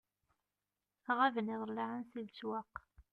[1.17, 2.73] Ɣaben iḍellaɛen si leswaq.